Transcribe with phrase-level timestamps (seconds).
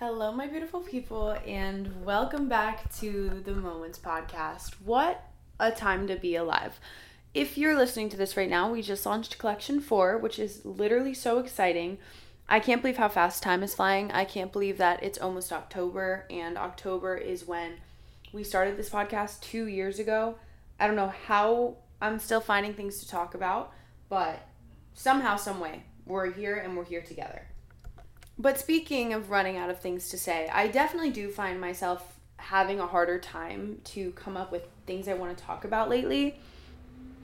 [0.00, 4.74] Hello, my beautiful people, and welcome back to the Moments Podcast.
[4.84, 5.24] What
[5.58, 6.78] a time to be alive.
[7.34, 11.14] If you're listening to this right now, we just launched Collection 4, which is literally
[11.14, 11.98] so exciting.
[12.48, 14.12] I can't believe how fast time is flying.
[14.12, 17.72] I can't believe that it's almost October, and October is when
[18.32, 20.36] we started this podcast two years ago.
[20.78, 23.72] I don't know how I'm still finding things to talk about,
[24.08, 24.46] but
[24.94, 27.47] somehow, some way, we're here and we're here together.
[28.38, 32.78] But speaking of running out of things to say, I definitely do find myself having
[32.78, 36.38] a harder time to come up with things I want to talk about lately.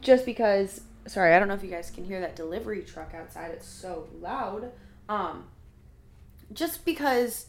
[0.01, 3.53] Just because, sorry, I don't know if you guys can hear that delivery truck outside.
[3.53, 4.73] It's so loud.
[5.09, 5.45] Um,
[6.53, 7.47] just because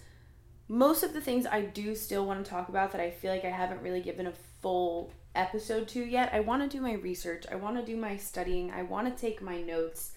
[0.68, 3.46] most of the things I do still want to talk about that I feel like
[3.46, 6.30] I haven't really given a full episode to yet.
[6.34, 7.46] I want to do my research.
[7.52, 8.72] I want to do my studying.
[8.72, 10.12] I want to take my notes.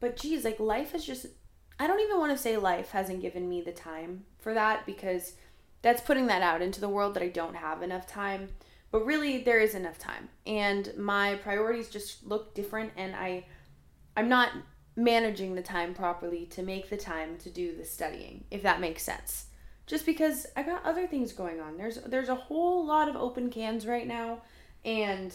[0.00, 1.26] But geez, like life has just
[1.78, 5.34] I don't even want to say life hasn't given me the time for that because
[5.82, 8.48] that's putting that out into the world that I don't have enough time.
[8.90, 10.28] But really there is enough time.
[10.46, 13.44] And my priorities just look different and I
[14.16, 14.50] I'm not
[14.96, 19.04] managing the time properly to make the time to do the studying, if that makes
[19.04, 19.46] sense.
[19.86, 21.76] Just because I got other things going on.
[21.76, 24.42] There's there's a whole lot of open cans right now
[24.84, 25.32] and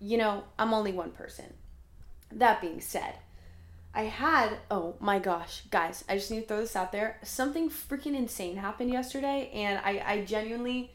[0.00, 1.54] you know, I'm only one person.
[2.32, 3.14] That being said,
[3.94, 7.20] I had, oh my gosh, guys, I just need to throw this out there.
[7.22, 10.90] Something freaking insane happened yesterday, and I, I genuinely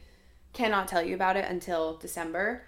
[0.51, 2.63] cannot tell you about it until December,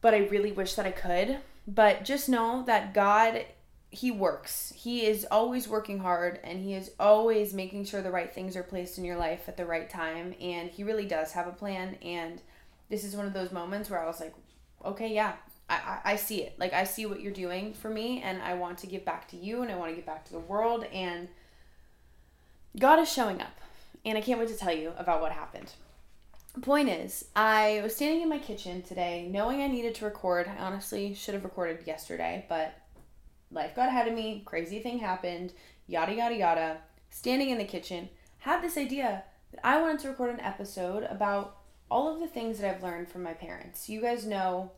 [0.00, 1.38] but I really wish that I could.
[1.66, 3.44] But just know that God,
[3.90, 4.72] He works.
[4.76, 8.62] He is always working hard, and He is always making sure the right things are
[8.62, 11.96] placed in your life at the right time, and He really does have a plan.
[12.00, 12.40] And
[12.88, 14.34] this is one of those moments where I was like,
[14.84, 15.32] okay, yeah,
[15.68, 16.58] I, I see it.
[16.58, 19.36] Like I see what you're doing for me and I want to give back to
[19.36, 21.28] you and I want to give back to the world and
[22.78, 23.60] God is showing up.
[24.04, 25.72] And I can't wait to tell you about what happened.
[26.62, 30.48] Point is, I was standing in my kitchen today knowing I needed to record.
[30.48, 32.74] I honestly should have recorded yesterday, but
[33.50, 35.52] life got ahead of me, crazy thing happened,
[35.86, 36.78] yada yada yada.
[37.10, 38.08] Standing in the kitchen,
[38.38, 41.58] had this idea that I wanted to record an episode about
[41.90, 43.88] all of the things that I've learned from my parents.
[43.88, 44.72] You guys know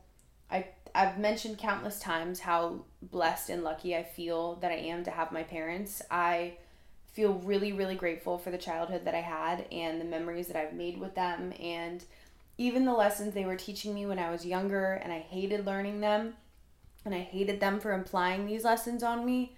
[0.51, 5.11] I I've mentioned countless times how blessed and lucky I feel that I am to
[5.11, 6.03] have my parents.
[6.11, 6.55] I
[7.13, 10.75] feel really really grateful for the childhood that I had and the memories that I've
[10.75, 12.05] made with them and
[12.57, 16.01] even the lessons they were teaching me when I was younger and I hated learning
[16.01, 16.35] them
[17.05, 19.57] and I hated them for implying these lessons on me.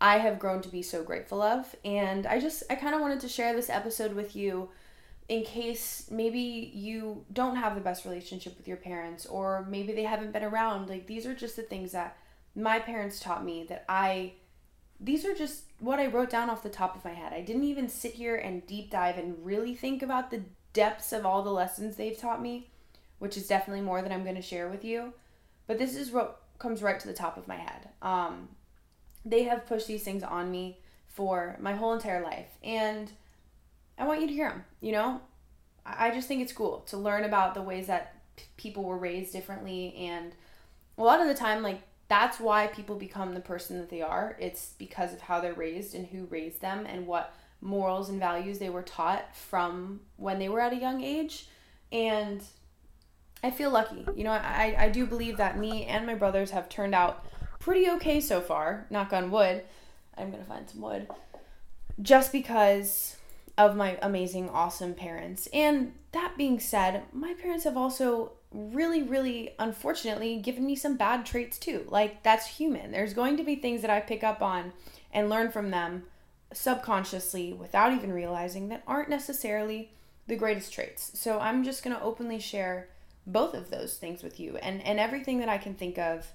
[0.00, 3.20] I have grown to be so grateful of and I just I kind of wanted
[3.20, 4.68] to share this episode with you
[5.28, 10.02] in case maybe you don't have the best relationship with your parents or maybe they
[10.02, 12.16] haven't been around like these are just the things that
[12.54, 14.34] my parents taught me that I
[15.00, 17.32] these are just what I wrote down off the top of my head.
[17.32, 20.42] I didn't even sit here and deep dive and really think about the
[20.72, 22.70] depths of all the lessons they've taught me,
[23.18, 25.12] which is definitely more than I'm going to share with you.
[25.66, 27.88] But this is what comes right to the top of my head.
[28.02, 28.48] Um,
[29.24, 32.56] they have pushed these things on me for my whole entire life.
[32.62, 33.10] And
[33.98, 34.64] I want you to hear them.
[34.80, 35.20] You know,
[35.84, 39.32] I just think it's cool to learn about the ways that p- people were raised
[39.32, 40.32] differently, and
[40.98, 44.36] a lot of the time, like that's why people become the person that they are.
[44.38, 48.58] It's because of how they're raised and who raised them and what morals and values
[48.58, 51.48] they were taught from when they were at a young age.
[51.90, 52.42] And
[53.42, 54.06] I feel lucky.
[54.14, 57.26] You know, I, I do believe that me and my brothers have turned out
[57.58, 59.64] pretty okay so far, knock on wood.
[60.16, 61.08] I'm going to find some wood.
[62.02, 63.16] Just because
[63.56, 65.48] of my amazing, awesome parents.
[65.52, 71.26] And that being said, my parents have also really, really unfortunately given me some bad
[71.26, 71.86] traits too.
[71.88, 72.90] Like, that's human.
[72.90, 74.72] There's going to be things that I pick up on
[75.12, 76.04] and learn from them
[76.52, 79.90] subconsciously without even realizing that aren't necessarily
[80.26, 81.18] the greatest traits.
[81.18, 82.88] So, I'm just going to openly share
[83.26, 86.26] both of those things with you and, and everything that I can think of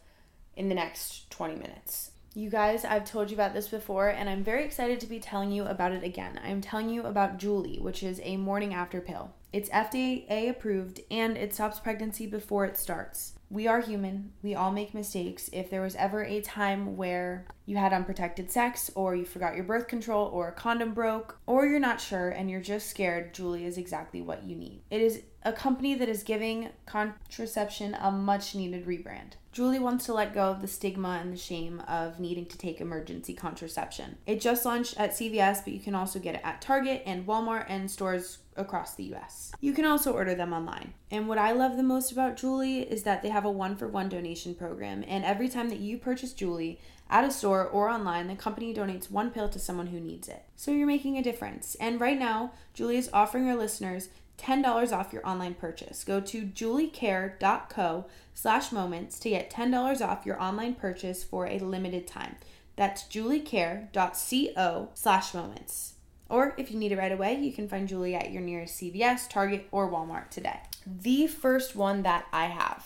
[0.56, 2.12] in the next 20 minutes.
[2.36, 5.52] You guys, I've told you about this before, and I'm very excited to be telling
[5.52, 6.40] you about it again.
[6.44, 9.32] I'm telling you about Julie, which is a morning after pill.
[9.52, 13.34] It's FDA approved and it stops pregnancy before it starts.
[13.50, 14.34] We are human.
[14.44, 15.50] We all make mistakes.
[15.52, 19.64] If there was ever a time where you had unprotected sex, or you forgot your
[19.64, 23.64] birth control, or a condom broke, or you're not sure and you're just scared, Julie
[23.64, 24.82] is exactly what you need.
[24.90, 29.34] It is a company that is giving contraception a much needed rebrand.
[29.52, 32.82] Julie wants to let go of the stigma and the shame of needing to take
[32.82, 34.18] emergency contraception.
[34.26, 37.66] It just launched at CVS, but you can also get it at Target and Walmart
[37.68, 39.52] and stores across the US.
[39.62, 40.94] You can also order them online.
[41.10, 43.88] And what I love the most about Julie is that they have a one for
[43.88, 45.04] one donation program.
[45.08, 46.80] And every time that you purchase Julie
[47.10, 50.44] at a store or online, the company donates one pill to someone who needs it.
[50.56, 51.76] So you're making a difference.
[51.76, 56.04] And right now, Julie is offering her listeners $10 off your online purchase.
[56.04, 62.08] Go to juliecare.co slash moments to get $10 off your online purchase for a limited
[62.08, 62.36] time.
[62.76, 65.94] That's juliecare.co slash moments.
[66.30, 69.28] Or if you need it right away, you can find Julie at your nearest CVS,
[69.28, 70.60] Target, or Walmart today.
[70.86, 72.86] The first one that I have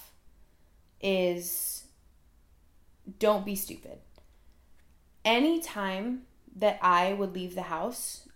[1.01, 1.83] is
[3.19, 3.99] don't be stupid.
[5.25, 6.23] Anytime
[6.55, 8.27] that I would leave the house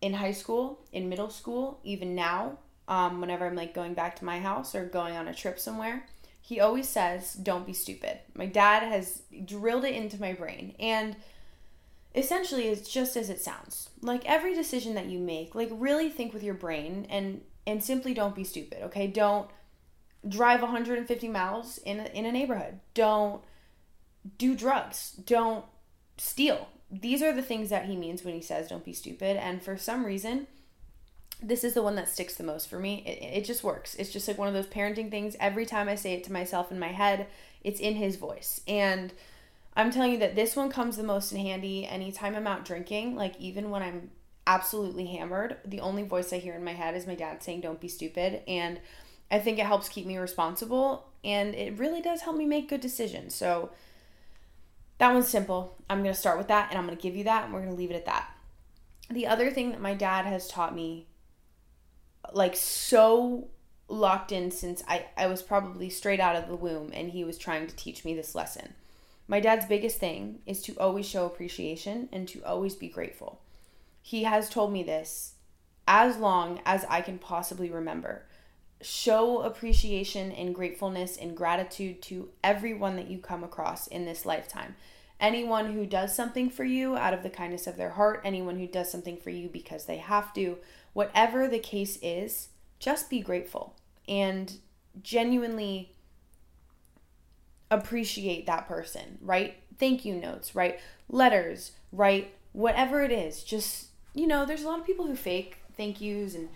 [0.00, 2.58] in high school, in middle school, even now,
[2.88, 6.06] um, whenever I'm like going back to my house or going on a trip somewhere,
[6.40, 8.18] he always says, Don't be stupid.
[8.34, 10.74] My dad has drilled it into my brain.
[10.78, 11.16] And
[12.14, 13.88] essentially, it's just as it sounds.
[14.02, 18.12] Like every decision that you make, like really think with your brain and and simply
[18.12, 19.06] don't be stupid, okay?
[19.06, 19.48] Don't
[20.28, 22.80] drive 150 miles in a, in a neighborhood.
[22.92, 23.42] Don't
[24.36, 25.12] do drugs.
[25.12, 25.64] Don't
[26.16, 26.68] steal.
[26.90, 29.36] These are the things that he means when he says don't be stupid.
[29.36, 30.46] And for some reason,
[31.42, 33.02] this is the one that sticks the most for me.
[33.06, 33.94] It, it just works.
[33.96, 35.36] It's just like one of those parenting things.
[35.40, 37.26] Every time I say it to myself in my head,
[37.62, 38.60] it's in his voice.
[38.68, 39.12] And
[39.76, 43.16] I'm telling you that this one comes the most in handy anytime I'm out drinking.
[43.16, 44.10] Like, even when I'm
[44.46, 47.80] absolutely hammered, the only voice I hear in my head is my dad saying, Don't
[47.80, 48.42] be stupid.
[48.46, 48.80] And
[49.30, 52.82] I think it helps keep me responsible and it really does help me make good
[52.82, 53.34] decisions.
[53.34, 53.70] So,
[54.98, 55.76] that one's simple.
[55.88, 57.60] I'm going to start with that and I'm going to give you that and we're
[57.60, 58.30] going to leave it at that.
[59.10, 61.08] The other thing that my dad has taught me
[62.32, 63.48] like so
[63.88, 67.36] locked in since I, I was probably straight out of the womb and he was
[67.36, 68.74] trying to teach me this lesson.
[69.26, 73.40] My dad's biggest thing is to always show appreciation and to always be grateful.
[74.02, 75.34] He has told me this
[75.86, 78.26] as long as I can possibly remember.
[78.80, 84.76] Show appreciation and gratefulness and gratitude to everyone that you come across in this lifetime.
[85.20, 88.66] Anyone who does something for you out of the kindness of their heart, anyone who
[88.66, 90.58] does something for you because they have to,
[90.92, 92.48] whatever the case is,
[92.78, 93.74] just be grateful
[94.08, 94.58] and
[95.02, 95.92] genuinely
[97.70, 99.56] appreciate that person, right?
[99.78, 100.78] Thank you notes, right?
[101.08, 102.34] Letters, right?
[102.52, 106.34] Whatever it is, just, you know, there's a lot of people who fake thank yous
[106.34, 106.48] and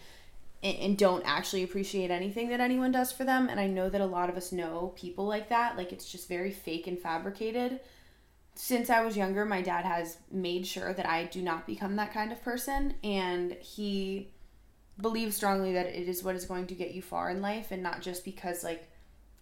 [0.62, 4.06] and don't actually appreciate anything that anyone does for them and I know that a
[4.06, 7.80] lot of us know people like that, like it's just very fake and fabricated.
[8.54, 12.12] Since I was younger, my dad has made sure that I do not become that
[12.12, 14.32] kind of person and he
[15.00, 17.82] believes strongly that it is what is going to get you far in life and
[17.82, 18.90] not just because like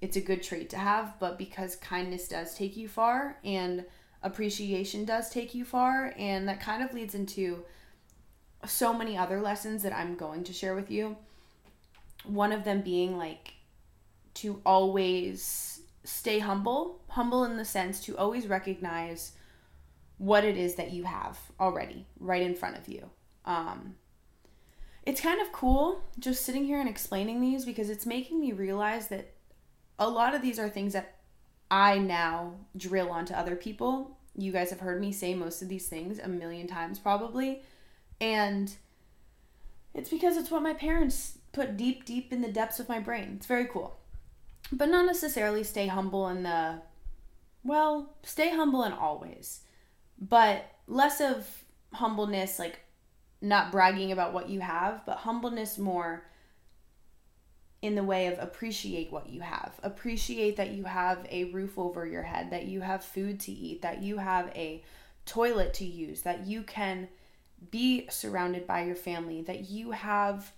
[0.03, 3.85] it's a good trait to have, but because kindness does take you far and
[4.23, 6.13] appreciation does take you far.
[6.19, 7.65] And that kind of leads into
[8.71, 11.17] so many other lessons that I'm going to share with you.
[12.25, 13.55] One of them being like
[14.35, 19.33] to always stay humble, humble in the sense to always recognize
[20.19, 23.11] what it is that you have already right in front of you.
[23.45, 23.97] Um,
[25.05, 29.09] it's kind of cool just sitting here and explaining these because it's making me realize
[29.09, 29.35] that
[29.99, 31.15] a lot of these are things that
[31.71, 34.19] I now drill onto other people.
[34.37, 37.63] You guys have heard me say most of these things a million times probably.
[38.21, 38.75] And
[39.95, 43.35] it's because it's what my parents put deep, deep in the depths of my brain.
[43.37, 43.97] It's very cool.
[44.73, 46.81] But not necessarily stay humble in the,
[47.63, 49.61] well, stay humble in always.
[50.19, 51.47] But less of
[51.93, 52.81] humbleness, like
[53.41, 56.25] not bragging about what you have, but humbleness more
[57.83, 59.79] in the way of appreciate what you have.
[59.83, 63.83] Appreciate that you have a roof over your head, that you have food to eat,
[63.83, 64.83] that you have a
[65.27, 67.09] toilet to use, that you can
[67.71, 70.53] be surrounded by your family, that you have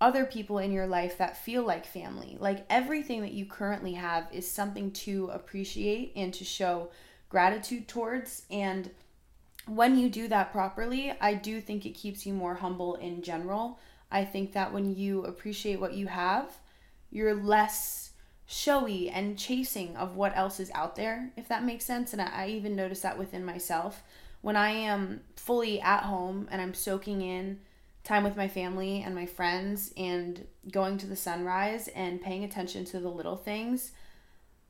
[0.00, 2.36] other people in your life that feel like family.
[2.40, 6.90] Like everything that you currently have is something to appreciate and to show
[7.28, 8.42] gratitude towards.
[8.50, 8.90] And
[9.66, 13.78] when you do that properly, I do think it keeps you more humble in general.
[14.10, 16.58] I think that when you appreciate what you have,
[17.10, 18.10] you're less
[18.44, 22.12] showy and chasing of what else is out there, if that makes sense.
[22.12, 24.02] And I, even notice that within myself.
[24.42, 27.60] When I am fully at home and I'm soaking in
[28.04, 32.84] time with my family and my friends and going to the sunrise and paying attention
[32.86, 33.92] to the little things,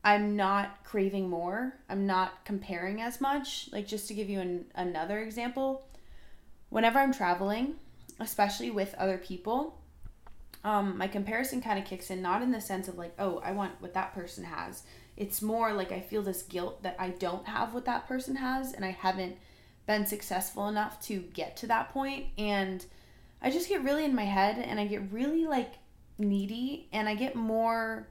[0.04, 1.74] I'm not craving more.
[1.88, 3.70] I'm not comparing as much.
[3.72, 5.86] Like, just to give you an, another example,
[6.68, 7.76] whenever I'm traveling,
[8.20, 9.78] especially with other people,
[10.64, 13.52] um, my comparison kind of kicks in, not in the sense of like, oh, I
[13.52, 14.82] want what that person has.
[15.16, 18.72] It's more like I feel this guilt that I don't have what that person has
[18.72, 19.36] and I haven't
[19.86, 21.94] been successful enough to get to that.
[22.38, 22.84] And
[23.40, 25.74] I just get really in my head and I get really like
[26.18, 28.06] needy and I get more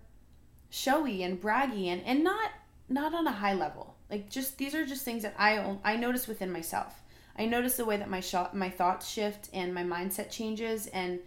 [0.70, 2.52] showy and braggy and, and not
[2.90, 3.96] not on a high level.
[4.10, 7.02] Like just these are just things that I I notice within myself.
[7.38, 11.20] I notice the way that my shot my thoughts shift and my mindset changes and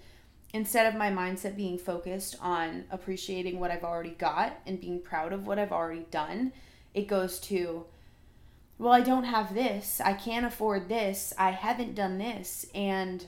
[0.53, 5.33] instead of my mindset being focused on appreciating what I've already got and being proud
[5.33, 6.53] of what I've already done,
[6.95, 7.87] it goes to
[8.79, 10.01] well, I don't have this.
[10.01, 11.33] I can't afford this.
[11.39, 12.67] I haven't done this.
[12.75, 13.25] And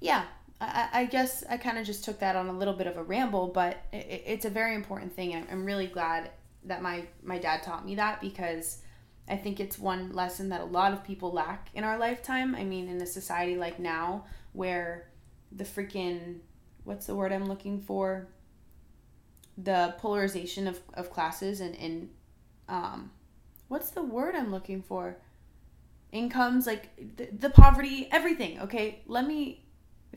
[0.00, 0.24] yeah,
[0.60, 3.02] I, I guess I kind of just took that on a little bit of a
[3.02, 5.34] ramble, but it, it's a very important thing.
[5.34, 6.30] And I'm really glad
[6.64, 8.78] that my, my dad taught me that because
[9.28, 12.54] I think it's one lesson that a lot of people lack in our lifetime.
[12.54, 15.08] I mean, in a society like now where
[15.50, 16.38] the freaking,
[16.84, 18.28] what's the word I'm looking for?
[19.58, 22.08] The polarization of, of classes and, and
[22.68, 23.10] um,
[23.68, 25.16] what's the word I'm looking for?
[26.12, 28.60] Incomes, like the, poverty, everything.
[28.60, 29.64] Okay, let me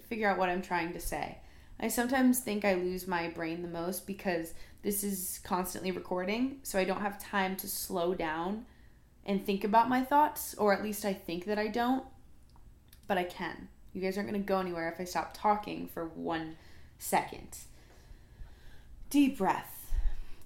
[0.07, 1.39] figure out what I'm trying to say.
[1.79, 6.79] I sometimes think I lose my brain the most because this is constantly recording, so
[6.79, 8.65] I don't have time to slow down
[9.25, 12.03] and think about my thoughts, or at least I think that I don't,
[13.07, 13.67] but I can.
[13.93, 16.55] You guys aren't going to go anywhere if I stop talking for one
[16.97, 17.57] second.
[19.09, 19.76] Deep breath.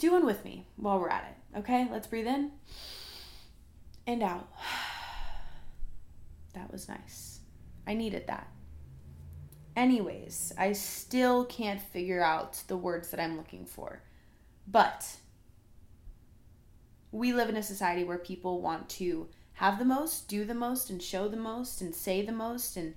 [0.01, 1.87] Do one with me while we're at it, okay?
[1.91, 2.49] Let's breathe in
[4.07, 4.49] and out.
[6.53, 7.39] That was nice.
[7.87, 8.47] I needed that.
[9.75, 14.01] Anyways, I still can't figure out the words that I'm looking for.
[14.67, 15.07] But
[17.11, 20.89] we live in a society where people want to have the most, do the most,
[20.89, 22.95] and show the most, and say the most, and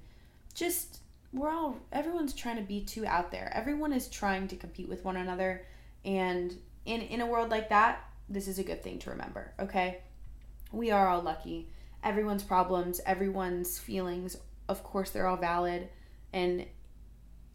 [0.53, 0.99] just,
[1.33, 3.53] we're all, everyone's trying to be too out there.
[3.55, 5.65] Everyone is trying to compete with one another.
[6.05, 10.01] And in, in a world like that, this is a good thing to remember, okay?
[10.75, 11.69] we are all lucky.
[12.03, 14.37] Everyone's problems, everyone's feelings,
[14.69, 15.89] of course, they're all valid.
[16.33, 16.67] And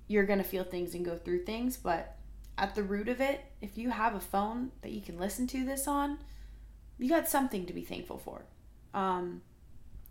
[0.07, 1.77] you're going to feel things and go through things.
[1.77, 2.15] But
[2.57, 5.65] at the root of it, if you have a phone that you can listen to
[5.65, 6.19] this on,
[6.97, 8.43] you got something to be thankful for.
[8.93, 9.41] Um,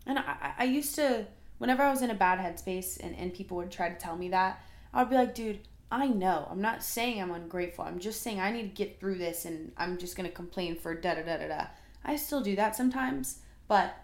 [0.07, 1.27] and I, I used to,
[1.59, 4.29] whenever I was in a bad headspace and, and people would try to tell me
[4.29, 4.63] that,
[4.95, 5.61] I would be like, dude,
[5.91, 6.47] I know.
[6.51, 7.85] I'm not saying I'm ungrateful.
[7.85, 10.77] I'm just saying I need to get through this and I'm just going to complain
[10.77, 11.67] for da da da da da.
[12.05, 13.95] I still do that sometimes, but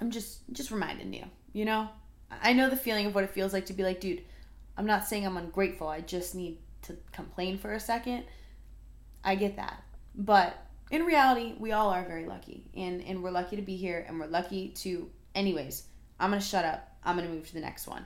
[0.00, 1.88] I'm just just reminding you, you know?
[2.42, 4.22] I know the feeling of what it feels like to be like, dude,
[4.76, 5.88] I'm not saying I'm ungrateful.
[5.88, 8.24] I just need to complain for a second.
[9.24, 9.82] I get that.
[10.14, 10.56] But
[10.90, 12.64] in reality, we all are very lucky.
[12.76, 15.84] And and we're lucky to be here and we're lucky to anyways,
[16.18, 16.96] I'm going to shut up.
[17.04, 18.04] I'm going to move to the next one.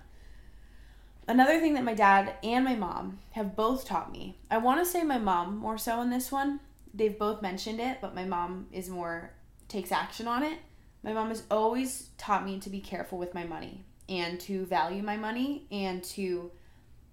[1.31, 4.37] Another thing that my dad and my mom have both taught me.
[4.51, 6.59] I want to say my mom more so in this one
[6.93, 9.31] they've both mentioned it, but my mom is more
[9.69, 10.59] takes action on it.
[11.05, 15.05] My mom has always taught me to be careful with my money and to value
[15.05, 16.51] my money and to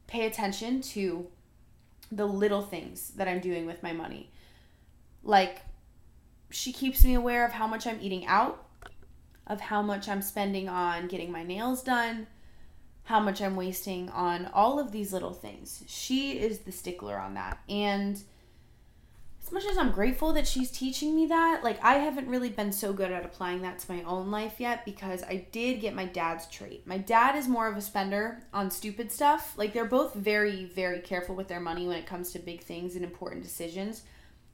[0.08, 1.28] pay attention to
[2.12, 4.32] the little things that I'm doing with my money.
[5.24, 5.62] Like
[6.50, 8.66] she keeps me aware of how much I'm eating out,
[9.46, 12.26] of how much I'm spending on getting my nails done,
[13.08, 15.82] how much I'm wasting on all of these little things.
[15.88, 17.58] She is the stickler on that.
[17.70, 18.22] And
[19.42, 22.74] as much as I'm grateful that she's teaching me that, like I haven't really been
[22.74, 26.04] so good at applying that to my own life yet because I did get my
[26.04, 26.86] dad's trait.
[26.86, 29.54] My dad is more of a spender on stupid stuff.
[29.56, 32.96] Like they're both very, very careful with their money when it comes to big things
[32.96, 34.02] and important decisions.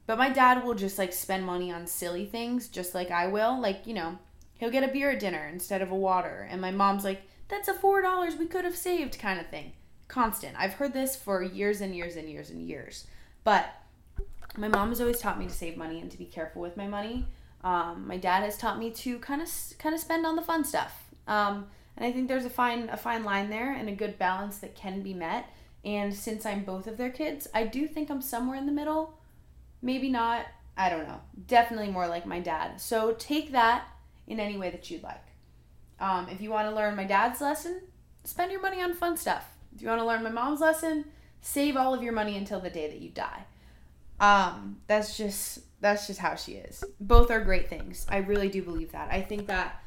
[0.05, 3.59] But my dad will just like spend money on silly things just like I will.
[3.59, 4.19] Like, you know,
[4.59, 6.47] he'll get a beer at dinner instead of a water.
[6.51, 9.73] And my mom's like, that's a $4 we could have saved kind of thing.
[10.07, 10.55] Constant.
[10.57, 13.07] I've heard this for years and years and years and years.
[13.43, 13.73] But
[14.57, 16.87] my mom has always taught me to save money and to be careful with my
[16.87, 17.25] money.
[17.63, 20.65] Um, my dad has taught me to kind of kind of spend on the fun
[20.65, 21.09] stuff.
[21.27, 24.57] Um, and I think there's a fine a fine line there and a good balance
[24.59, 25.45] that can be met.
[25.85, 29.17] And since I'm both of their kids, I do think I'm somewhere in the middle.
[29.81, 30.45] Maybe not.
[30.77, 31.21] I don't know.
[31.47, 32.79] Definitely more like my dad.
[32.79, 33.87] So take that
[34.27, 35.23] in any way that you'd like.
[36.03, 37.79] Um, if you want to learn my dad's lesson,
[38.25, 39.45] spend your money on fun stuff.
[39.73, 41.05] If you want to learn my mom's lesson,
[41.39, 43.45] save all of your money until the day that you die.
[44.19, 46.83] Um, that's just that's just how she is.
[46.99, 48.05] Both are great things.
[48.09, 49.13] I really do believe that.
[49.13, 49.81] I think that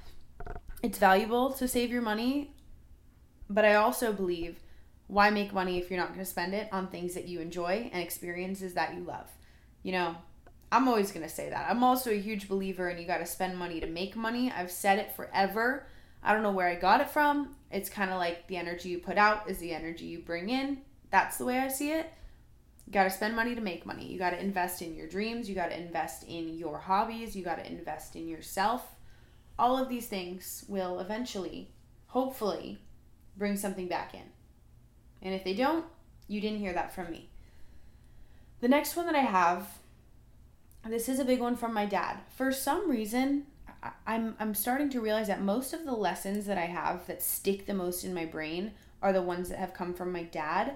[0.82, 2.54] it's valuable to save your money,
[3.50, 4.60] but I also believe
[5.08, 7.90] why make money if you're not going to spend it on things that you enjoy
[7.92, 9.30] and experiences that you love.
[9.82, 10.16] You know,
[10.72, 11.70] I'm always going to say that.
[11.70, 14.50] I'm also a huge believer in you got to spend money to make money.
[14.50, 15.86] I've said it forever.
[16.22, 17.54] I don't know where I got it from.
[17.70, 20.78] It's kind of like the energy you put out is the energy you bring in.
[21.10, 22.12] That's the way I see it.
[22.86, 24.06] You got to spend money to make money.
[24.06, 25.48] You got to invest in your dreams.
[25.48, 27.34] You got to invest in your hobbies.
[27.34, 28.94] You got to invest in yourself.
[29.58, 31.70] All of these things will eventually,
[32.08, 32.78] hopefully,
[33.36, 34.22] bring something back in.
[35.22, 35.84] And if they don't,
[36.28, 37.28] you didn't hear that from me.
[38.60, 39.78] The next one that I have,
[40.86, 42.18] this is a big one from my dad.
[42.36, 43.46] For some reason,
[44.06, 47.66] I'm I'm starting to realize that most of the lessons that I have that stick
[47.66, 50.74] the most in my brain are the ones that have come from my dad.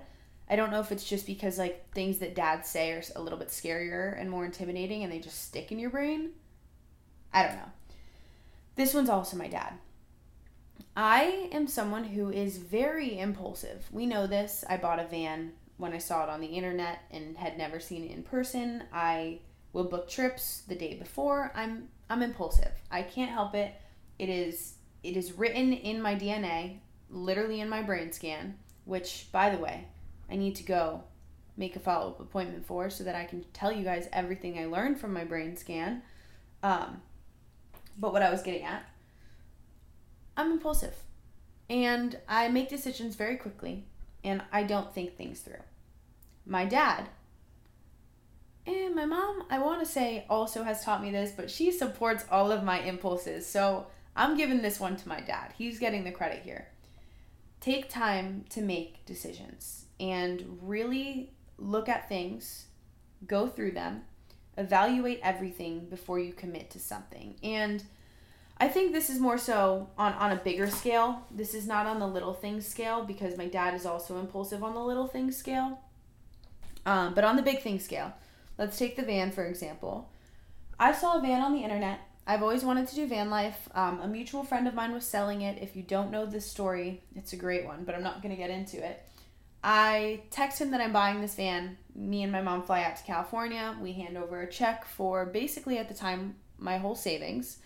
[0.49, 3.39] I don't know if it's just because like things that dads say are a little
[3.39, 6.31] bit scarier and more intimidating and they just stick in your brain.
[7.33, 7.71] I don't know.
[8.75, 9.75] This one's also my dad.
[10.97, 13.87] I am someone who is very impulsive.
[13.93, 14.65] We know this.
[14.69, 18.05] I bought a van when I saw it on the internet and had never seen
[18.05, 18.83] it in person.
[18.93, 19.39] I
[19.73, 21.53] will book trips the day before.
[21.55, 22.73] I'm I'm impulsive.
[22.91, 23.73] I can't help it.
[24.19, 29.49] It is it is written in my DNA, literally in my brain scan, which by
[29.49, 29.87] the way,
[30.29, 31.05] I need to go
[31.57, 35.01] make a follow-up appointment for so that I can tell you guys everything I learned
[35.01, 36.03] from my brain scan.
[36.63, 37.01] Um,
[37.97, 38.85] but what I was getting at,
[40.37, 40.95] I'm impulsive.
[41.69, 43.85] And I make decisions very quickly
[44.25, 45.63] and I don't think things through.
[46.45, 47.09] My dad
[48.67, 52.25] and my mom, I want to say, also has taught me this, but she supports
[52.31, 53.47] all of my impulses.
[53.47, 55.53] So I'm giving this one to my dad.
[55.57, 56.69] He's getting the credit here.
[57.61, 62.67] Take time to make decisions and really look at things,
[63.27, 64.03] go through them,
[64.57, 67.37] evaluate everything before you commit to something.
[67.43, 67.83] And
[68.59, 71.27] I think this is more so on, on a bigger scale.
[71.31, 74.75] This is not on the little things scale because my dad is also impulsive on
[74.75, 75.81] the little things scale.
[76.85, 78.13] Um, but on the big thing scale,
[78.61, 80.13] let's take the van for example.
[80.79, 82.01] I saw a van on the internet.
[82.27, 83.69] I've always wanted to do van life.
[83.75, 85.61] Um, a mutual friend of mine was selling it.
[85.61, 88.41] If you don't know this story, it's a great one, but I'm not going to
[88.41, 89.03] get into it.
[89.65, 91.77] I text him that I'm buying this van.
[91.95, 93.77] Me and my mom fly out to California.
[93.81, 97.59] We hand over a check for basically at the time my whole savings.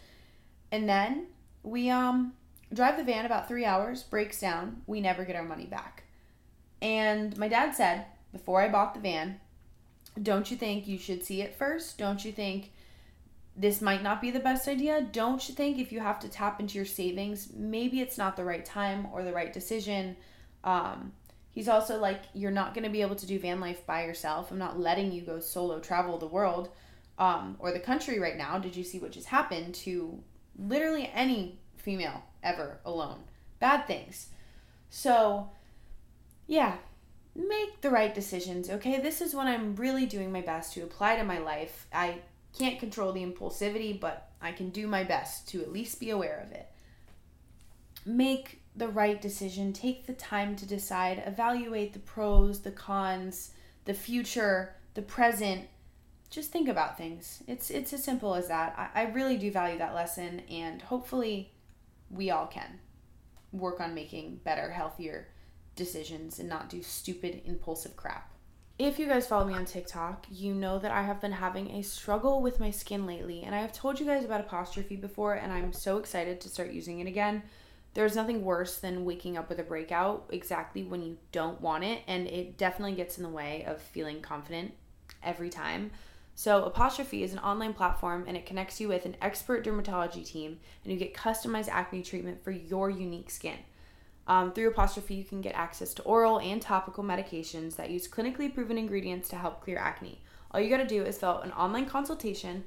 [0.72, 1.26] And then
[1.62, 2.32] we um
[2.72, 4.82] drive the van about 3 hours, breaks down.
[4.86, 6.04] We never get our money back.
[6.80, 9.40] And my dad said before I bought the van,
[10.22, 11.98] don't you think you should see it first?
[11.98, 12.72] Don't you think
[13.56, 15.00] this might not be the best idea?
[15.00, 18.44] Don't you think if you have to tap into your savings, maybe it's not the
[18.44, 20.16] right time or the right decision?
[20.62, 21.12] Um,
[21.54, 24.50] He's also like, you're not going to be able to do van life by yourself.
[24.50, 26.70] I'm not letting you go solo travel the world
[27.16, 28.58] um, or the country right now.
[28.58, 30.20] Did you see what just happened to
[30.58, 33.20] literally any female ever alone?
[33.60, 34.30] Bad things.
[34.90, 35.48] So,
[36.48, 36.78] yeah,
[37.34, 39.00] make the right decisions, okay?
[39.00, 41.86] This is when I'm really doing my best to apply to my life.
[41.92, 42.20] I
[42.56, 46.42] can't control the impulsivity, but I can do my best to at least be aware
[46.46, 46.70] of it.
[48.06, 53.52] Make the right decision, take the time to decide, evaluate the pros, the cons,
[53.84, 55.66] the future, the present.
[56.30, 57.42] Just think about things.
[57.46, 58.74] It's it's as simple as that.
[58.76, 61.52] I, I really do value that lesson and hopefully
[62.10, 62.80] we all can
[63.52, 65.28] work on making better, healthier
[65.76, 68.30] decisions and not do stupid, impulsive crap.
[68.78, 71.82] If you guys follow me on TikTok, you know that I have been having a
[71.82, 75.52] struggle with my skin lately, and I have told you guys about apostrophe before, and
[75.52, 77.44] I'm so excited to start using it again.
[77.94, 82.02] There's nothing worse than waking up with a breakout exactly when you don't want it
[82.08, 84.74] and it definitely gets in the way of feeling confident
[85.22, 85.92] every time.
[86.34, 90.58] So apostrophe is an online platform and it connects you with an expert dermatology team
[90.82, 93.58] and you get customized acne treatment for your unique skin
[94.26, 98.52] um, through apostrophe you can get access to oral and topical medications that use clinically
[98.52, 100.20] proven ingredients to help clear acne
[100.54, 102.62] all you got to do is fill out an online consultation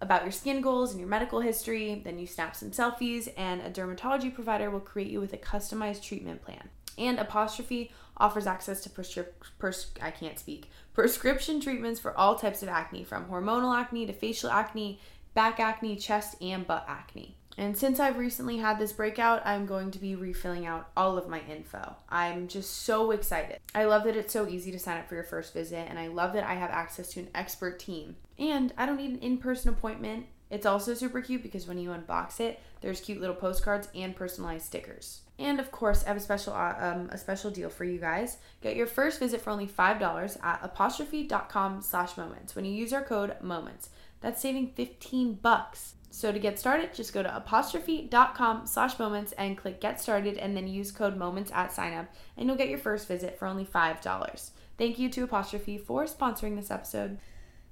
[0.00, 2.00] about your skin goals and your medical history.
[2.04, 6.02] Then you snap some selfies, and a dermatology provider will create you with a customized
[6.02, 6.68] treatment plan.
[6.98, 12.64] And Apostrophe offers access to prescrip- pers- I can't speak prescription treatments for all types
[12.64, 14.98] of acne, from hormonal acne to facial acne,
[15.32, 17.36] back acne, chest and butt acne.
[17.60, 21.28] And since I've recently had this breakout, I'm going to be refilling out all of
[21.28, 21.94] my info.
[22.08, 23.58] I'm just so excited.
[23.74, 26.06] I love that it's so easy to sign up for your first visit, and I
[26.06, 28.16] love that I have access to an expert team.
[28.38, 30.24] And I don't need an in person appointment.
[30.48, 34.64] It's also super cute because when you unbox it, there's cute little postcards and personalized
[34.64, 35.20] stickers.
[35.38, 38.38] And of course, I have a special uh, um, a special deal for you guys.
[38.62, 42.94] Get your first visit for only five dollars at apostrophe.com slash moments when you use
[42.94, 43.90] our code moments.
[44.22, 45.96] That's saving fifteen bucks.
[46.10, 50.56] So to get started, just go to apostrophe.com slash moments and click get started and
[50.56, 53.64] then use code moments at sign up and you'll get your first visit for only
[53.64, 54.50] $5.
[54.76, 57.18] Thank you to Apostrophe for sponsoring this episode.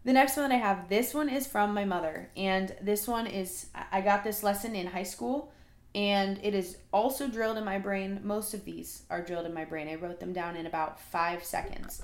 [0.04, 2.30] The next one that I have, this one is from my mother.
[2.36, 5.52] And this one is, I got this lesson in high school
[5.94, 8.20] and it is also drilled in my brain.
[8.22, 9.88] Most of these are drilled in my brain.
[9.88, 12.02] I wrote them down in about five seconds.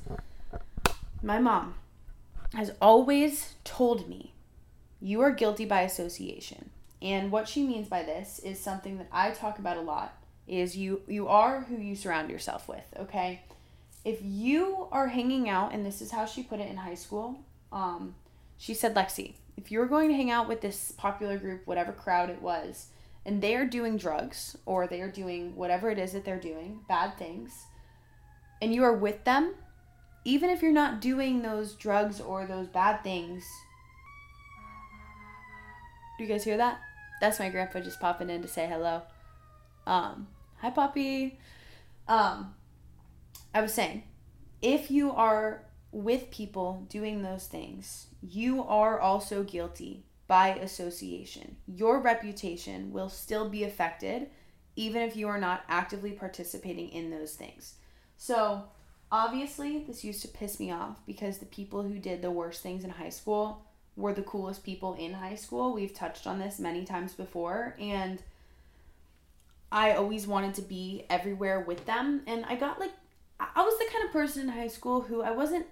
[1.23, 1.77] My mom
[2.55, 4.34] has always told me
[5.05, 6.71] you are guilty by association.
[7.03, 10.17] And what she means by this is something that I talk about a lot
[10.49, 13.43] is you you are who you surround yourself with, okay?
[14.03, 17.39] If you are hanging out and this is how she put it in high school,
[17.71, 18.15] um
[18.57, 22.31] she said Lexi, if you're going to hang out with this popular group, whatever crowd
[22.31, 22.87] it was,
[23.27, 26.81] and they are doing drugs or they are doing whatever it is that they're doing,
[26.89, 27.53] bad things,
[28.63, 29.55] and you are with them,
[30.25, 33.45] even if you're not doing those drugs or those bad things,
[36.25, 36.81] you guys hear that?
[37.21, 39.03] That's my grandpa just popping in to say hello.
[39.87, 41.39] Um, hi, Poppy.
[42.09, 42.55] Um,
[43.55, 44.05] I was saying,
[44.63, 51.57] if you are with people doing those things, you are also guilty by association.
[51.67, 54.29] Your reputation will still be affected
[54.77, 57.75] even if you are not actively participating in those things.
[58.17, 58.65] So,
[59.13, 62.83] obviously, this used to piss me off because the people who did the worst things
[62.83, 63.65] in high school
[63.97, 65.73] were the coolest people in high school.
[65.73, 68.23] We've touched on this many times before and
[69.71, 72.93] I always wanted to be everywhere with them and I got like
[73.41, 75.67] I was the kind of person in high school who I wasn't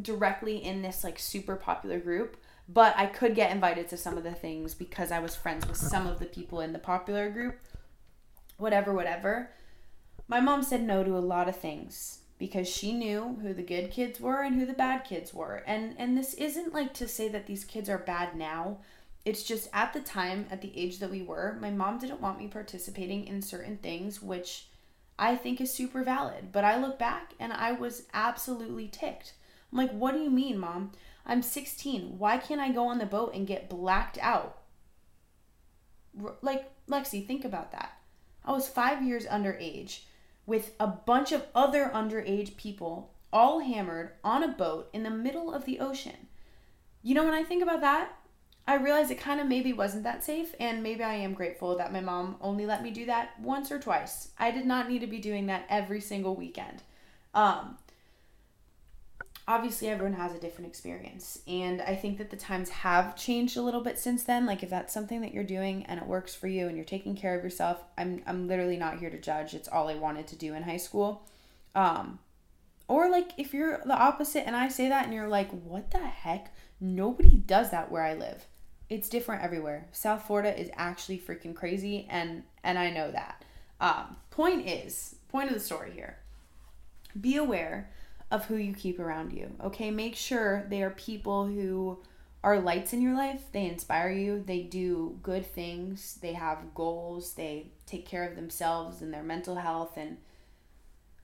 [0.00, 2.36] directly in this like super popular group,
[2.68, 5.76] but I could get invited to some of the things because I was friends with
[5.76, 7.58] some of the people in the popular group.
[8.56, 9.50] Whatever, whatever.
[10.28, 13.90] My mom said no to a lot of things because she knew who the good
[13.90, 15.62] kids were and who the bad kids were.
[15.66, 18.78] And and this isn't like to say that these kids are bad now.
[19.24, 22.38] It's just at the time, at the age that we were, my mom didn't want
[22.38, 24.68] me participating in certain things which
[25.18, 26.52] I think is super valid.
[26.52, 29.32] But I look back and I was absolutely ticked.
[29.72, 30.92] I'm like, "What do you mean, mom?
[31.24, 32.18] I'm 16.
[32.18, 34.58] Why can't I go on the boat and get blacked out?"
[36.40, 37.98] Like, Lexi, think about that.
[38.44, 40.02] I was 5 years underage
[40.46, 45.52] with a bunch of other underage people all hammered on a boat in the middle
[45.52, 46.28] of the ocean.
[47.02, 48.12] You know, when I think about that,
[48.68, 51.92] I realize it kind of maybe wasn't that safe, and maybe I am grateful that
[51.92, 54.30] my mom only let me do that once or twice.
[54.38, 56.82] I did not need to be doing that every single weekend.
[57.32, 57.78] Um,
[59.48, 61.38] obviously everyone has a different experience.
[61.46, 64.46] And i think that the times have changed a little bit since then.
[64.46, 67.16] Like if that's something that you're doing and it works for you and you're taking
[67.16, 69.54] care of yourself i'm i'm literally not here to judge.
[69.54, 71.26] It's all i wanted to do in high school.
[71.74, 72.18] Um
[72.88, 75.98] or like if you're the opposite and i say that and you're like what the
[75.98, 76.52] heck?
[76.80, 78.46] Nobody does that where i live.
[78.88, 79.86] It's different everywhere.
[79.92, 83.44] South florida is actually freaking crazy and and i know that.
[83.80, 86.18] Um point is point of the story here.
[87.20, 87.90] Be aware
[88.30, 89.50] of who you keep around you.
[89.62, 91.98] Okay, make sure they are people who
[92.42, 93.42] are lights in your life.
[93.52, 94.42] They inspire you.
[94.44, 96.18] They do good things.
[96.20, 97.34] They have goals.
[97.34, 99.96] They take care of themselves and their mental health.
[99.96, 100.18] And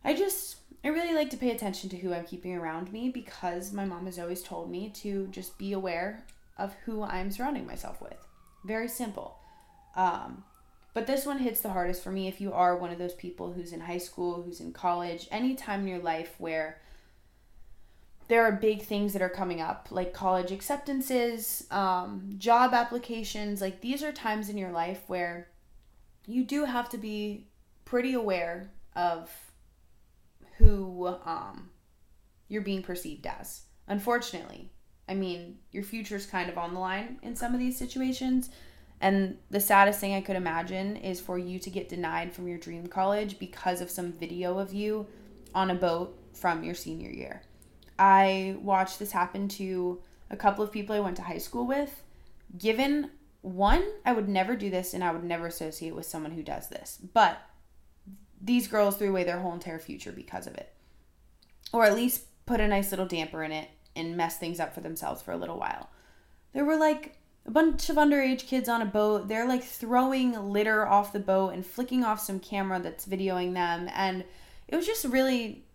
[0.05, 3.73] I just, I really like to pay attention to who I'm keeping around me because
[3.73, 6.25] my mom has always told me to just be aware
[6.59, 8.19] of who I'm surrounding myself with.
[8.65, 9.39] Very simple.
[9.97, 10.45] Um,
[10.95, 13.53] but this one hits the hardest for me if you are one of those people
[13.53, 16.81] who's in high school, who's in college, any time in your life where
[18.33, 23.61] there are big things that are coming up, like college acceptances, um, job applications.
[23.61, 25.51] Like these are times in your life where
[26.27, 27.49] you do have to be
[27.85, 29.31] pretty aware of
[30.57, 31.69] who um,
[32.49, 33.65] you're being perceived as.
[33.87, 34.71] Unfortunately,
[35.07, 38.49] I mean, your future's kind of on the line in some of these situations.
[39.03, 42.57] And the saddest thing I could imagine is for you to get denied from your
[42.57, 45.07] dream college because of some video of you
[45.55, 47.43] on a boat from your senior year.
[48.03, 52.03] I watched this happen to a couple of people I went to high school with.
[52.59, 53.13] Given
[53.43, 56.69] one, I would never do this and I would never associate with someone who does
[56.69, 56.99] this.
[57.15, 57.41] But
[58.41, 60.73] these girls threw away their whole entire future because of it.
[61.73, 64.81] Or at least put a nice little damper in it and mess things up for
[64.81, 65.89] themselves for a little while.
[66.55, 69.29] There were like a bunch of underage kids on a boat.
[69.29, 73.89] They're like throwing litter off the boat and flicking off some camera that's videoing them.
[73.95, 74.25] And
[74.67, 75.67] it was just really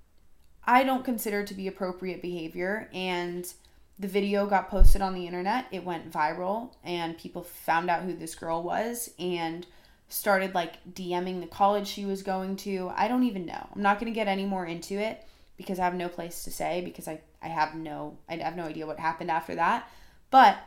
[0.67, 2.89] I don't consider to be appropriate behavior.
[2.93, 3.51] And
[3.97, 5.65] the video got posted on the internet.
[5.71, 9.65] It went viral, and people found out who this girl was and
[10.10, 12.91] started like DMing the college she was going to.
[12.95, 13.67] I don't even know.
[13.73, 15.25] I'm not going to get any more into it
[15.58, 18.65] because I have no place to say because I, I have no I have no
[18.65, 19.89] idea what happened after that.
[20.30, 20.58] But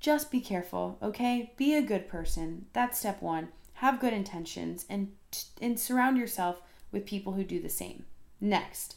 [0.00, 1.52] just be careful, okay?
[1.56, 2.66] Be a good person.
[2.72, 3.48] That's step 1.
[3.74, 5.12] Have good intentions and
[5.60, 8.04] and surround yourself with people who do the same.
[8.40, 8.96] Next,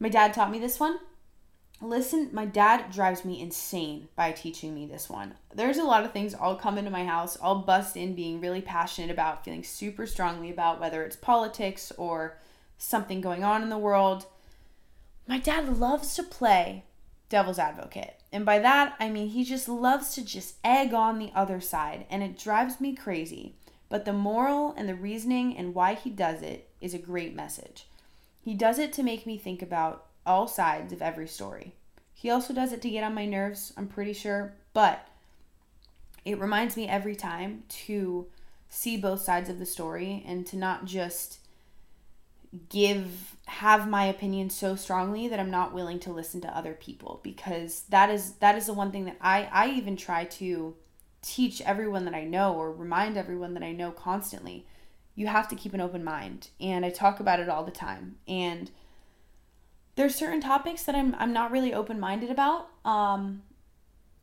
[0.00, 0.98] my dad taught me this one.
[1.80, 5.34] Listen, my dad drives me insane by teaching me this one.
[5.54, 8.60] There's a lot of things I'll come into my house, I'll bust in being really
[8.60, 12.36] passionate about, feeling super strongly about, whether it's politics or
[12.76, 14.26] something going on in the world.
[15.28, 16.84] My dad loves to play
[17.28, 18.16] devil's advocate.
[18.32, 22.06] And by that, I mean he just loves to just egg on the other side,
[22.10, 23.54] and it drives me crazy
[23.90, 27.86] but the moral and the reasoning and why he does it is a great message.
[28.42, 31.74] He does it to make me think about all sides of every story.
[32.14, 35.06] He also does it to get on my nerves, I'm pretty sure, but
[36.24, 38.26] it reminds me every time to
[38.68, 41.38] see both sides of the story and to not just
[42.68, 47.20] give have my opinion so strongly that I'm not willing to listen to other people
[47.22, 50.74] because that is that is the one thing that I I even try to
[51.22, 54.66] teach everyone that I know or remind everyone that I know constantly.
[55.20, 56.48] You have to keep an open mind.
[56.60, 58.16] And I talk about it all the time.
[58.26, 58.70] And
[59.96, 62.68] there's certain topics that I'm I'm not really open-minded about.
[62.84, 63.42] Um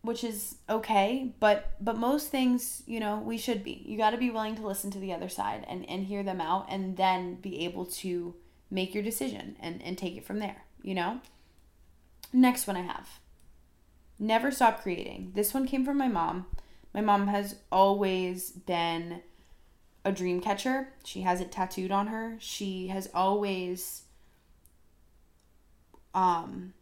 [0.02, 3.84] which is okay but but most things you know we should be.
[3.86, 6.42] You got to be willing to listen to the other side and and hear them
[6.42, 8.36] out and then be able to
[8.70, 11.20] make your decision and and take it from there you know?
[12.32, 13.20] Next one i have.
[14.20, 15.32] Never stop creating.
[15.36, 16.46] This one came from my mom.
[16.94, 19.22] My mom has always been
[20.08, 24.04] a dream catcher she has it tattooed on her she has always
[26.14, 26.74] um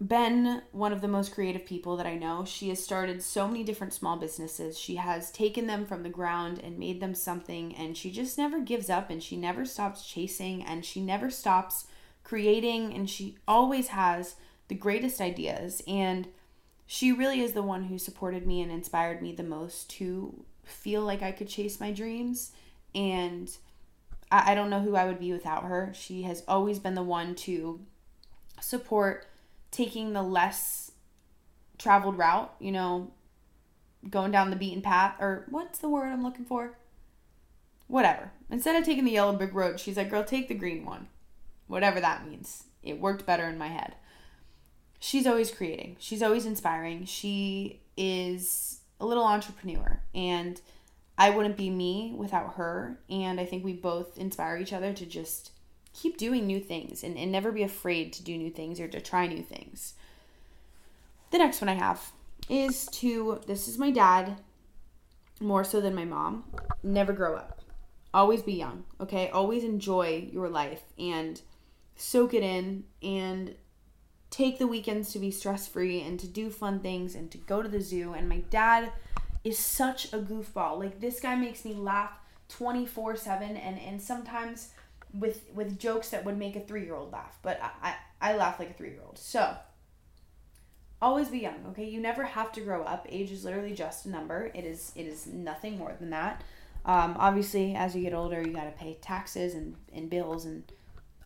[0.00, 2.44] been one of the most creative people that I know.
[2.44, 4.78] She has started so many different small businesses.
[4.78, 8.60] She has taken them from the ground and made them something, and she just never
[8.60, 11.86] gives up and she never stops chasing and she never stops
[12.22, 14.36] creating, and she always has
[14.68, 15.82] the greatest ideas.
[15.88, 16.28] And
[16.86, 21.02] she really is the one who supported me and inspired me the most to feel
[21.02, 22.52] like I could chase my dreams.
[22.94, 23.50] And
[24.30, 25.92] I, I don't know who I would be without her.
[25.94, 27.80] She has always been the one to
[28.60, 29.26] support
[29.70, 30.92] taking the less
[31.78, 33.12] traveled route, you know,
[34.08, 36.78] going down the beaten path, or what's the word I'm looking for?
[37.86, 38.32] Whatever.
[38.50, 41.08] Instead of taking the yellow brick road, she's like, girl, take the green one.
[41.66, 42.64] Whatever that means.
[42.82, 43.94] It worked better in my head.
[45.00, 47.04] She's always creating, she's always inspiring.
[47.04, 50.60] She is a little entrepreneur, and
[51.16, 53.00] I wouldn't be me without her.
[53.10, 55.52] And I think we both inspire each other to just
[55.92, 59.00] keep doing new things and, and never be afraid to do new things or to
[59.00, 59.94] try new things.
[61.30, 62.12] The next one I have
[62.48, 64.38] is to this is my dad
[65.40, 66.44] more so than my mom.
[66.82, 67.60] Never grow up.
[68.14, 69.28] Always be young, okay?
[69.30, 71.40] Always enjoy your life and
[71.96, 73.54] soak it in and
[74.30, 77.62] take the weekends to be stress free and to do fun things and to go
[77.62, 78.12] to the zoo.
[78.12, 78.92] And my dad
[79.44, 80.78] is such a goofball.
[80.78, 82.12] Like this guy makes me laugh
[82.48, 84.70] 24 7 and and sometimes
[85.12, 88.58] with with jokes that would make a three year old laugh, but I, I, laugh
[88.58, 89.18] like a three year old.
[89.18, 89.56] So
[91.00, 91.88] always be young, okay?
[91.88, 93.06] You never have to grow up.
[93.08, 94.50] Age is literally just a number.
[94.54, 96.42] It is it is nothing more than that.
[96.84, 100.64] Um, obviously, as you get older, you got to pay taxes and, and bills and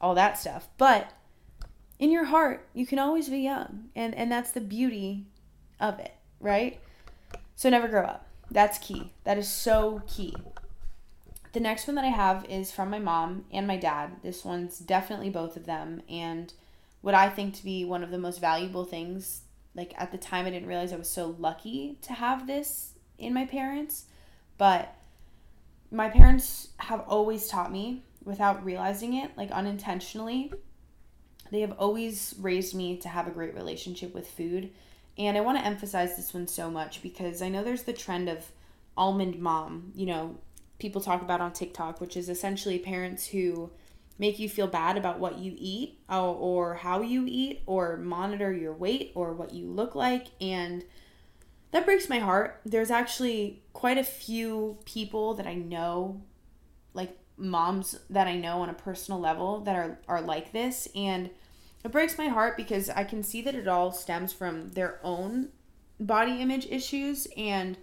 [0.00, 0.68] all that stuff.
[0.78, 1.12] But
[2.02, 5.24] in your heart, you can always be young, and and that's the beauty
[5.78, 6.80] of it, right?
[7.54, 8.26] So never grow up.
[8.50, 9.12] That's key.
[9.22, 10.34] That is so key.
[11.52, 14.16] The next one that I have is from my mom and my dad.
[14.24, 16.02] This one's definitely both of them.
[16.08, 16.52] And
[17.02, 19.42] what I think to be one of the most valuable things,
[19.76, 23.32] like at the time, I didn't realize I was so lucky to have this in
[23.32, 24.06] my parents.
[24.58, 24.92] But
[25.92, 30.52] my parents have always taught me without realizing it, like unintentionally.
[31.52, 34.70] They have always raised me to have a great relationship with food.
[35.18, 38.30] And I want to emphasize this one so much because I know there's the trend
[38.30, 38.50] of
[38.96, 40.38] almond mom, you know,
[40.78, 43.70] people talk about on TikTok, which is essentially parents who
[44.18, 48.52] make you feel bad about what you eat or, or how you eat or monitor
[48.52, 50.28] your weight or what you look like.
[50.40, 50.84] And
[51.70, 52.60] that breaks my heart.
[52.64, 56.22] There's actually quite a few people that I know,
[56.94, 60.88] like moms that I know on a personal level, that are, are like this.
[60.94, 61.30] And
[61.84, 65.48] it breaks my heart because I can see that it all stems from their own
[65.98, 67.76] body image issues and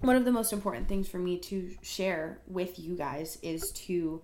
[0.00, 4.22] one of the most important things for me to share with you guys is to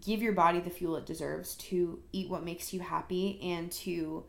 [0.00, 4.24] give your body the fuel it deserves, to eat what makes you happy, and to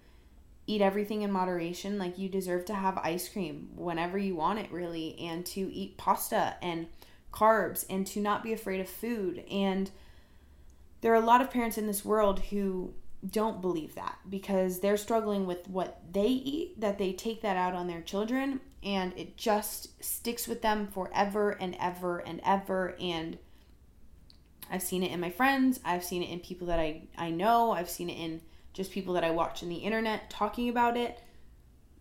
[0.68, 1.98] eat everything in moderation.
[1.98, 5.98] Like you deserve to have ice cream whenever you want it, really, and to eat
[5.98, 6.88] pasta and
[7.32, 9.44] carbs, and to not be afraid of food.
[9.50, 9.90] And
[11.02, 12.94] there are a lot of parents in this world who
[13.32, 17.74] don't believe that because they're struggling with what they eat, that they take that out
[17.74, 22.96] on their children, and it just sticks with them forever and ever and ever.
[23.00, 23.38] And
[24.70, 27.72] I've seen it in my friends, I've seen it in people that I, I know,
[27.72, 28.42] I've seen it in
[28.74, 31.22] just people that I watch in the internet talking about it,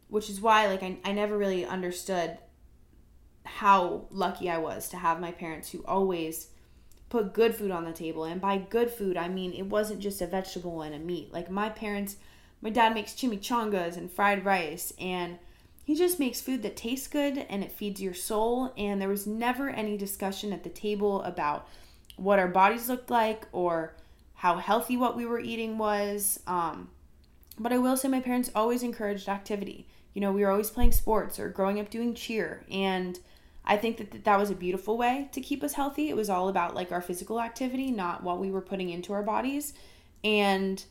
[0.08, 2.38] which is why, like, I, I never really understood
[3.44, 6.48] how lucky I was to have my parents who always
[7.14, 8.24] put good food on the table.
[8.24, 11.32] And by good food, I mean it wasn't just a vegetable and a meat.
[11.32, 12.16] Like my parents,
[12.60, 15.38] my dad makes chimichangas and fried rice and
[15.84, 18.72] he just makes food that tastes good and it feeds your soul.
[18.76, 21.68] And there was never any discussion at the table about
[22.16, 23.94] what our bodies looked like or
[24.34, 26.40] how healthy what we were eating was.
[26.48, 26.90] Um,
[27.60, 29.86] but I will say my parents always encouraged activity.
[30.14, 32.64] You know, we were always playing sports or growing up doing cheer.
[32.68, 33.20] And
[33.66, 36.10] I think that that was a beautiful way to keep us healthy.
[36.10, 39.22] It was all about like our physical activity, not what we were putting into our
[39.22, 39.72] bodies.
[40.22, 40.84] And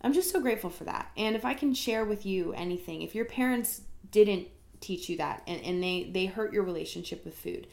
[0.00, 1.10] I'm just so grateful for that.
[1.16, 4.48] And if I can share with you anything, if your parents didn't
[4.80, 7.66] teach you that and, and they, they hurt your relationship with food,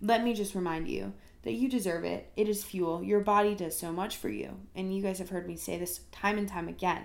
[0.00, 2.30] let me just remind you that you deserve it.
[2.36, 3.02] It is fuel.
[3.02, 4.58] Your body does so much for you.
[4.74, 7.04] And you guys have heard me say this time and time again.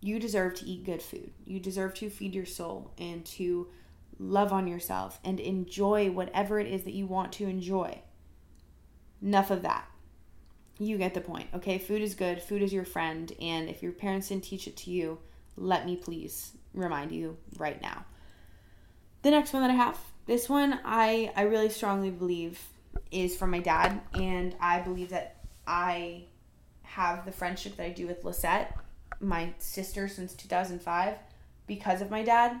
[0.00, 1.32] You deserve to eat good food.
[1.46, 3.68] You deserve to feed your soul and to
[4.18, 8.00] love on yourself and enjoy whatever it is that you want to enjoy.
[9.22, 9.88] Enough of that.
[10.78, 11.48] You get the point.
[11.54, 12.42] Okay, food is good.
[12.42, 13.32] Food is your friend.
[13.40, 15.18] And if your parents didn't teach it to you,
[15.56, 18.04] let me please remind you right now.
[19.22, 22.60] The next one that I have, this one I I really strongly believe
[23.10, 26.24] is from my dad, and I believe that I
[26.82, 28.76] have the friendship that I do with Lisette,
[29.20, 31.14] my sister since 2005,
[31.66, 32.60] because of my dad.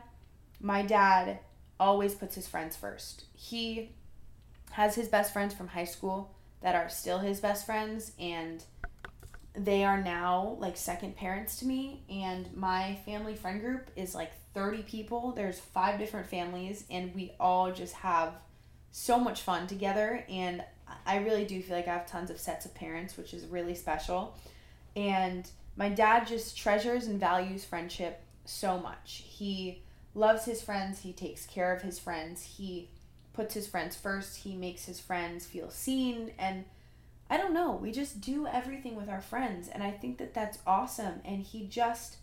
[0.60, 1.40] My dad
[1.78, 3.24] always puts his friends first.
[3.34, 3.92] He
[4.72, 8.64] has his best friends from high school that are still his best friends and
[9.56, 14.32] they are now like second parents to me and my family friend group is like
[14.52, 15.32] 30 people.
[15.32, 18.34] There's five different families and we all just have
[18.90, 20.62] so much fun together and
[21.04, 23.74] i really do feel like i have tons of sets of parents which is really
[23.74, 24.36] special.
[24.96, 29.24] And my dad just treasures and values friendship so much.
[29.26, 29.82] He
[30.14, 32.88] loves his friends he takes care of his friends he
[33.34, 34.38] puts his friends first.
[34.38, 36.32] He makes his friends feel seen.
[36.38, 36.64] And
[37.28, 39.68] I don't know, we just do everything with our friends.
[39.68, 41.20] And I think that that's awesome.
[41.24, 42.16] And he just,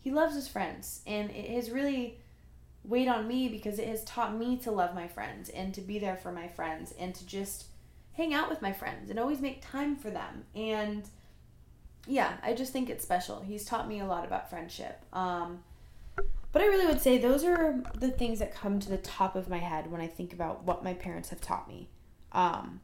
[0.00, 1.00] he loves his friends.
[1.06, 2.18] And it has really
[2.84, 5.98] weighed on me because it has taught me to love my friends and to be
[5.98, 7.64] there for my friends and to just
[8.12, 10.44] hang out with my friends and always make time for them.
[10.54, 11.04] And
[12.06, 13.40] yeah, I just think it's special.
[13.40, 15.00] He's taught me a lot about friendship.
[15.14, 15.60] Um,
[16.54, 19.48] but I really would say those are the things that come to the top of
[19.48, 21.90] my head when I think about what my parents have taught me.
[22.30, 22.80] Um,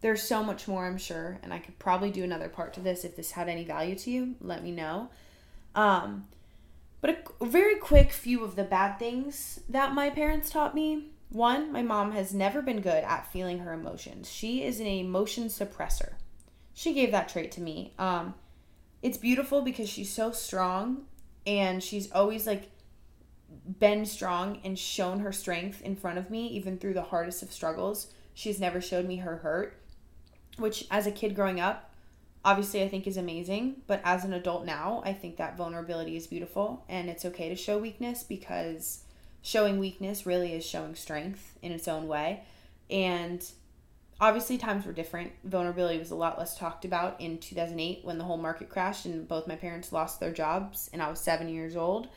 [0.00, 3.04] there's so much more, I'm sure, and I could probably do another part to this
[3.04, 4.34] if this had any value to you.
[4.40, 5.10] Let me know.
[5.76, 6.26] Um,
[7.00, 11.12] but a very quick few of the bad things that my parents taught me.
[11.28, 14.28] One, my mom has never been good at feeling her emotions.
[14.28, 16.14] She is an emotion suppressor.
[16.74, 17.94] She gave that trait to me.
[17.96, 18.34] Um,
[19.02, 21.04] it's beautiful because she's so strong
[21.46, 22.70] and she's always like
[23.78, 27.52] been strong and shown her strength in front of me, even through the hardest of
[27.52, 28.12] struggles.
[28.34, 29.80] She's never showed me her hurt,
[30.58, 31.92] which as a kid growing up,
[32.44, 33.82] obviously I think is amazing.
[33.86, 37.56] But as an adult now, I think that vulnerability is beautiful and it's okay to
[37.56, 39.04] show weakness because
[39.42, 42.42] showing weakness really is showing strength in its own way.
[42.90, 43.44] And
[44.20, 45.32] obviously times were different.
[45.44, 49.26] Vulnerability was a lot less talked about in 2008 when the whole market crashed and
[49.26, 52.08] both my parents lost their jobs and I was 7 years old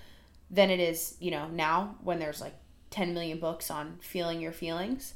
[0.51, 2.55] than it is, you know, now when there's like
[2.91, 5.13] 10 million books on feeling your feelings.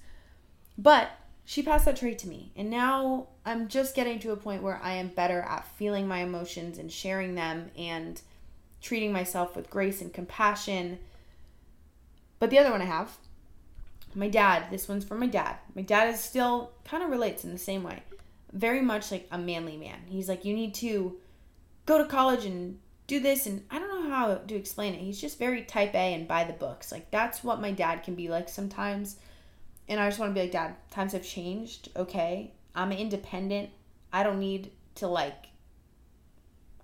[0.77, 1.11] But
[1.43, 2.51] she passed that trait to me.
[2.55, 6.19] And now I'm just getting to a point where I am better at feeling my
[6.19, 8.19] emotions and sharing them and
[8.81, 10.99] treating myself with grace and compassion.
[12.39, 13.17] But the other one I have,
[14.15, 15.57] my dad, this one's from my dad.
[15.75, 18.01] My dad is still kind of relates in the same way.
[18.53, 19.99] Very much like a manly man.
[20.07, 21.17] He's like, you need to
[21.85, 23.84] go to college and do this and I don't
[24.15, 25.01] how to explain it.
[25.01, 26.91] He's just very type A and by the books.
[26.91, 29.17] Like that's what my dad can be like sometimes.
[29.87, 31.89] And I just want to be like, Dad, times have changed.
[31.95, 32.53] Okay.
[32.73, 33.69] I'm independent.
[34.11, 35.47] I don't need to like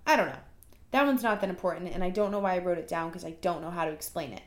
[0.06, 0.38] I don't know.
[0.90, 3.24] That one's not that important and I don't know why I wrote it down because
[3.24, 4.42] I don't know how to explain it.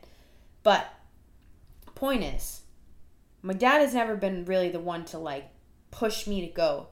[0.63, 0.88] But
[1.95, 2.62] point is,
[3.41, 5.50] my dad has never been really the one to like
[5.91, 6.88] push me to go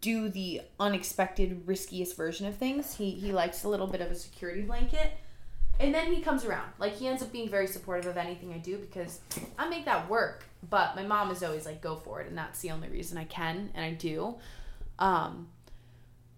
[0.00, 2.94] do the unexpected, riskiest version of things.
[2.94, 5.12] He he likes a little bit of a security blanket.
[5.78, 6.70] And then he comes around.
[6.78, 9.20] Like he ends up being very supportive of anything I do because
[9.58, 10.44] I make that work.
[10.68, 13.24] But my mom is always like, go for it, and that's the only reason I
[13.24, 14.36] can and I do.
[14.98, 15.48] Um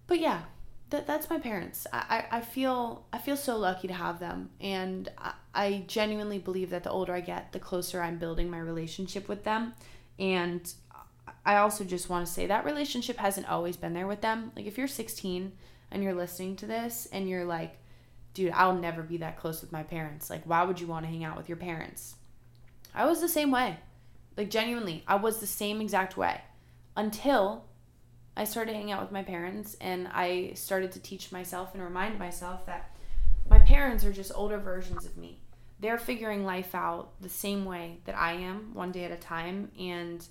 [0.06, 0.42] but yeah,
[0.90, 1.86] that that's my parents.
[1.92, 6.38] I, I, I feel I feel so lucky to have them and I, I genuinely
[6.38, 9.74] believe that the older I get, the closer I'm building my relationship with them.
[10.18, 10.72] And
[11.44, 14.50] I also just want to say that relationship hasn't always been there with them.
[14.56, 15.52] Like if you're 16
[15.90, 17.78] and you're listening to this and you're like,
[18.34, 20.30] dude, I'll never be that close with my parents.
[20.30, 22.14] Like why would you want to hang out with your parents?
[22.94, 23.76] I was the same way.
[24.36, 26.40] Like genuinely, I was the same exact way
[26.96, 27.64] until
[28.36, 32.18] I started hanging out with my parents and I started to teach myself and remind
[32.18, 32.94] myself that
[33.50, 35.40] my parents are just older versions of me.
[35.80, 39.70] they're figuring life out the same way that I am, one day at a time.
[39.78, 40.26] And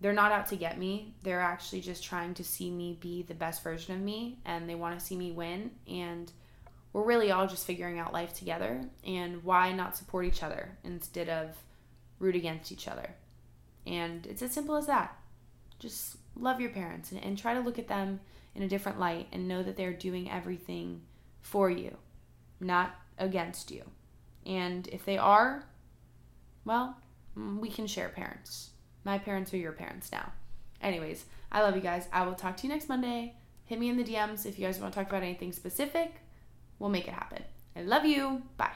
[0.00, 1.14] they're not out to get me.
[1.22, 4.74] They're actually just trying to see me be the best version of me and they
[4.74, 5.70] want to see me win.
[5.86, 6.30] And
[6.92, 8.82] we're really all just figuring out life together.
[9.04, 11.56] And why not support each other instead of
[12.18, 13.14] root against each other?
[13.86, 15.16] And it's as simple as that.
[15.78, 18.20] Just love your parents and, and try to look at them
[18.54, 21.02] in a different light and know that they're doing everything
[21.40, 21.96] for you,
[22.60, 23.82] not against you.
[24.46, 25.64] And if they are,
[26.64, 26.96] well,
[27.36, 28.70] mm, we can share parents.
[29.04, 30.32] My parents are your parents now.
[30.80, 32.08] Anyways, I love you guys.
[32.12, 33.34] I will talk to you next Monday.
[33.64, 36.21] Hit me in the DMs if you guys want to talk about anything specific.
[36.82, 37.44] We'll make it happen.
[37.76, 38.42] I love you.
[38.56, 38.72] Bye.